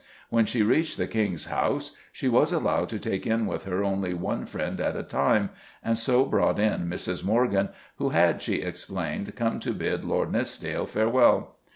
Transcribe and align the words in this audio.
When 0.31 0.47
she 0.47 0.63
reached 0.63 0.97
the 0.97 1.05
King's 1.05 1.45
House 1.45 1.91
she 2.11 2.27
was 2.27 2.51
allowed 2.51 2.89
to 2.89 2.97
take 2.97 3.27
in 3.27 3.45
with 3.45 3.65
her 3.65 3.83
only 3.83 4.15
one 4.15 4.47
friend 4.47 4.81
at 4.81 4.95
a 4.95 5.03
time, 5.03 5.51
and 5.83 5.95
so 5.95 6.25
brought 6.25 6.57
in 6.57 6.87
Mrs. 6.89 7.23
Morgan, 7.23 7.69
who 7.97 8.09
had, 8.09 8.41
she 8.41 8.61
explained, 8.63 9.35
come 9.35 9.59
to 9.59 9.73
bid 9.75 10.03
Lord 10.03 10.31
Nithsdale 10.31 10.87
farewell. 10.87 11.57